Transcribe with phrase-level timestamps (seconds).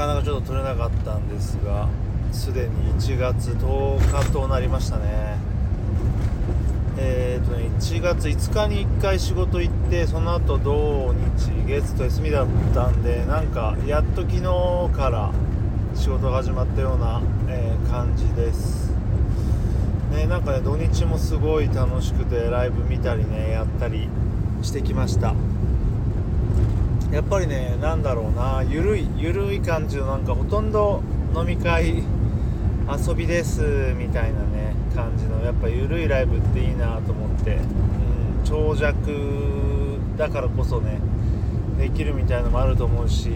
[0.00, 1.86] かなかちょっと取れなかったんですが
[2.32, 5.36] すでに1月10日となりましたね。
[6.96, 14.42] えーとね1月5日に1回仕事行ってその後土日月と休みだったんでなんかやっと昨日
[14.96, 15.32] から
[15.94, 18.90] 仕事が始まったような、えー、感じです。
[20.12, 24.08] ねなんかね土日もすごい楽しくてライブ見たりねやったり
[24.62, 25.34] してきました。
[27.12, 31.02] やっぱりねなんだろうなゆるいゆるい感じのなんかほとんど
[31.34, 32.04] 飲み会
[32.88, 41.00] 遊びですみたいなね感じのやっぱゆるいライブっていいなと思って、うん、長尺だからこそね
[41.78, 43.30] できるみたいのもあると思うし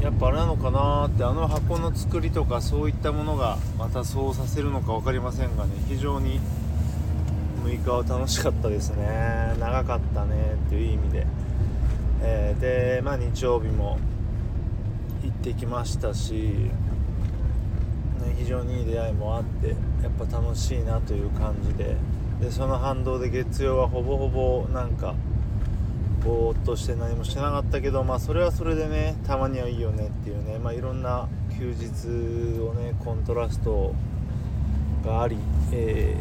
[0.00, 6.40] やっぱあれなのかなってあの箱の作りとかそういったものがまたそうさせるのか分かりませんがね非常に
[7.64, 11.26] 6日は楽しかったですね長かったねっていう意味で。
[12.20, 13.98] えー、で、まあ、日曜日も
[15.22, 16.70] 行ってきましたし、ね、
[18.36, 19.74] 非常にいい出会いもあってや
[20.08, 21.96] っぱ楽しいなという感じで
[22.40, 25.14] でその反動で月曜はほぼほぼなんか
[26.24, 33.94] ぼーっとして何もしてなかったけど、まあ、それはそれでねたまにはいいよねっていうね、まあ、いろんな休日をねコントラスト
[35.04, 35.36] があり、
[35.72, 36.16] え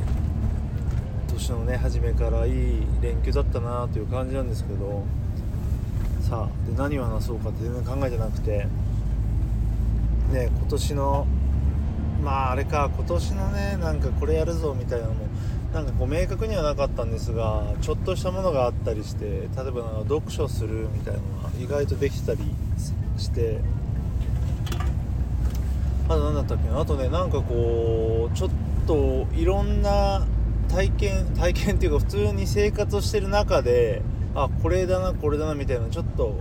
[1.27, 5.03] ー、年のね初めからいい連休だったなという感じなんですけど。
[6.29, 8.67] さあで何を話そうかって全然考えてなくて。
[10.31, 11.25] ね今年の
[12.21, 15.25] まああれか今年のねなんかこれやるぞみたいなのも
[15.73, 22.39] なんかこう明確にはなかったんですがちょっとしたものがあったりして例えば読書するみたいなのが意外とできたり
[23.17, 23.61] して。
[26.09, 26.79] あと何だったっけな？
[26.81, 28.49] あとねなんかこうちょっ
[28.85, 30.25] といろんな
[30.67, 34.01] 体験体験っていうか普通に生活をしてる中で
[34.35, 36.39] あこれだなこれだなみたいなちょっと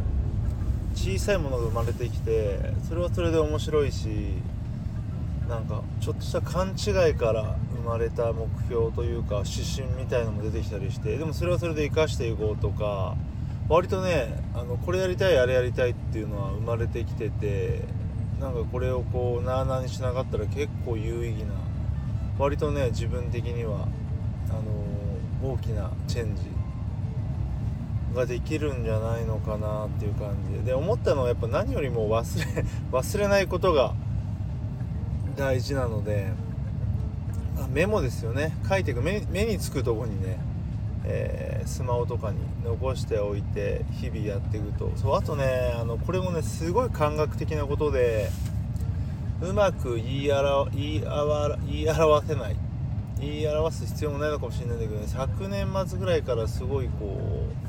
[0.94, 4.08] 小さいものが生まれてきてそれはそれで面白いし
[5.48, 13.14] なんかちょっとした勘違いから生まれた目標というか指針みたいのも出てきたりしてでもそれはそれで生かしていこうとか
[13.68, 17.82] 割とねあのこれやりたいあれやりたいっていうのは生まれてきてて
[18.40, 21.54] なんかこれをこうなあなあにしなかったら結構有意義な
[22.38, 23.88] 割とね自分的には
[24.50, 24.52] あ
[25.44, 26.42] の大きなチェンジ
[28.16, 30.70] ができるんじゃないのかなっていう感じで。
[30.70, 33.94] で思ったのはやっぱ何よりも忘れ 忘れないことが
[35.36, 36.32] 大事なので
[37.72, 38.56] メモですよね。
[38.68, 39.02] 書いていく。
[39.02, 40.38] 目につくとこにね、
[41.04, 44.90] えー、スマホとかに残しておいて日々やっていくと。
[44.96, 48.30] そうあとねあのこれもねすごい感覚的なことで
[49.42, 52.56] うまく言い表言い言い表せない。
[53.18, 57.65] 言い表す必要もないのかもしれないんだけどね昨年末ぐらいからすごいこう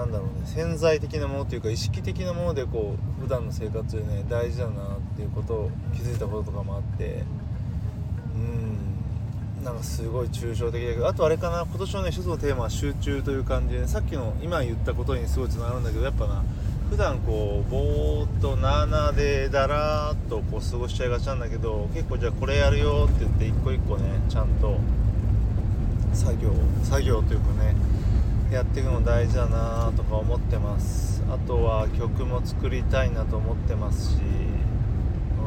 [0.00, 7.22] なんだろうね潜在的なものというか意識的なものでこう普段の生活でね大事だなっていうことを気づいたこととかもあって
[8.34, 16.42] うんなんかすごい抽象的だけどあとあれかな今年のね一つのテーマは集中という感じで、さっきの今言ったことにすごいつながるんだけどやっぱな
[16.88, 24.80] 普段こうぼーっとなーなーでだらーっとこう過ごしちゃいがちなんだけど結構じゃあこれやるよって言って一個一個ねちゃんと
[26.14, 27.76] 作業作業というかね
[28.50, 31.22] やっていくの大事だなとか思ってます。
[31.30, 34.18] あとは曲も作りたいなと思ってますし、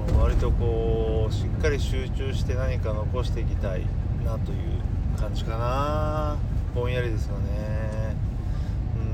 [0.09, 3.81] うん、割とこうしっかり集中して何か残していきたい
[4.25, 6.37] なという感じかな。
[6.73, 8.15] ぼんやりですよね。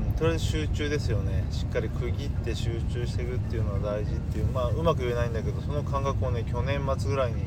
[0.06, 1.44] うんとりあえず集中ですよね。
[1.50, 4.46] しっかり区切って集中していくっていうのは大事っていう。
[4.46, 7.42] まあうまく言えないんだけどその感覚をね去年末ぐらいに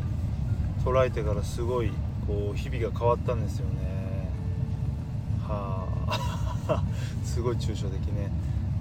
[0.83, 1.91] 捉えてからすごい
[2.27, 3.93] こう日々が変わったんですよね。
[7.23, 8.31] すごい抽象的ね。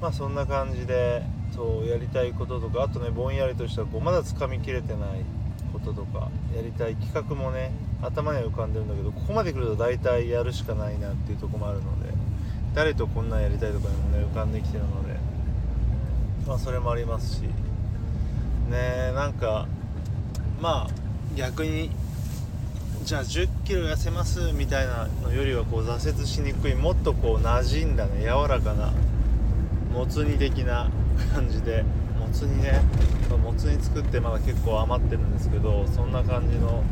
[0.00, 1.22] まあそんな感じで
[1.54, 5.24] そうやりたいこととかあとねぼんやりとしたこうまだつかみきれてない
[5.72, 7.70] こととかやりたい企画もね
[8.02, 12.12] 頭には浮かんでるんだけどここまで来ると大体やるしかないなっていうとこもあるので
[12.74, 15.14] 誰とこんなんやりたいとかにもね浮かんできてるので
[16.46, 17.42] まあそれもありますし
[18.70, 19.66] ねなんか
[20.60, 20.90] まあ
[21.36, 21.90] 逆に
[23.04, 28.92] じゃあ1 0キロ痩せますみたいなのよりはこう挫折しにくいもっとこう馴染んだね柔らかな
[29.92, 30.88] もつ煮的な
[31.34, 31.84] 感じで
[32.20, 32.80] もつ煮ね
[33.42, 36.84] もつ煮作ってまだ結構余ってるんですけどそんな感じの、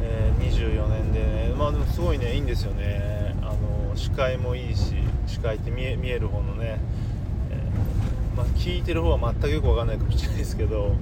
[0.00, 3.36] えー、24年でねまあでもすごいねいいんですよね。
[3.42, 4.94] あの視界もいいし
[5.26, 6.80] 視界って見え見える方のね、
[7.50, 10.94] えー、まあ、聞いてる方は全くよく分かんないかもしれないですけど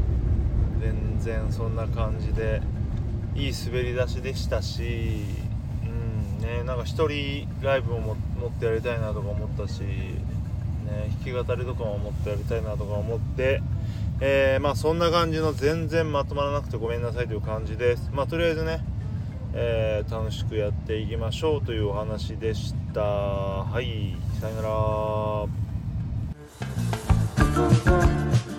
[0.81, 2.61] 全然そんな感じで
[3.37, 5.25] いい滑り出しでしたし、
[5.85, 9.89] うんね、なんか1人ライブも持ってやりたいなとか思ったし、ね、
[11.25, 13.61] 弾き語りとかも持ってやりたいなとか思って
[14.21, 18.11] えー、まあそんな感じの全然まとまらなくてごめんなさいという感じです。
[18.13, 18.81] まあとりあえずね、
[19.53, 23.03] えー、楽しくやっていきましょうというお話でした。
[23.03, 24.63] はいさよな
[28.51, 28.56] ら。